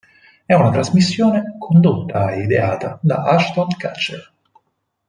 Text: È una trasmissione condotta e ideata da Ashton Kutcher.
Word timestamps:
È 0.47 0.55
una 0.55 0.71
trasmissione 0.71 1.57
condotta 1.59 2.31
e 2.31 2.41
ideata 2.41 2.97
da 3.03 3.21
Ashton 3.21 3.67
Kutcher. 3.77 4.33